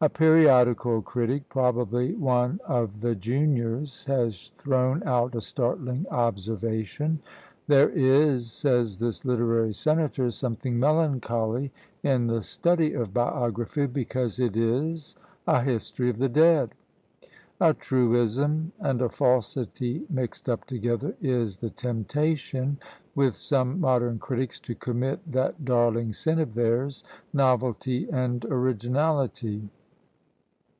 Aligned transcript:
A 0.00 0.08
periodical 0.10 1.00
critic, 1.00 1.48
probably 1.48 2.12
one 2.14 2.60
of 2.68 3.00
the 3.00 3.14
juniors, 3.14 4.04
has 4.04 4.52
thrown 4.58 5.02
out 5.06 5.34
a 5.34 5.40
startling 5.40 6.06
observation. 6.10 7.20
"There 7.68 7.88
is," 7.88 8.52
says 8.52 8.98
this 8.98 9.24
literary 9.24 9.72
senator, 9.72 10.30
"something 10.30 10.78
melancholy 10.78 11.72
in 12.02 12.26
the 12.26 12.42
study 12.42 12.92
of 12.92 13.14
biography, 13.14 13.86
because 13.86 14.38
it 14.38 14.58
is 14.58 15.16
a 15.46 15.62
history 15.62 16.10
of 16.10 16.18
the 16.18 16.28
dead!" 16.28 16.74
A 17.58 17.72
truism 17.72 18.72
and 18.80 19.00
a 19.00 19.08
falsity 19.08 20.04
mixed 20.10 20.50
up 20.50 20.66
together 20.66 21.14
is 21.22 21.56
the 21.56 21.70
temptation 21.70 22.76
with 23.14 23.36
some 23.36 23.80
modern 23.80 24.18
critics 24.18 24.60
to 24.60 24.74
commit 24.74 25.20
that 25.32 25.64
darling 25.64 26.12
sin 26.12 26.40
of 26.40 26.52
theirs 26.52 27.04
novelty 27.32 28.06
and 28.12 28.44
originality! 28.50 29.70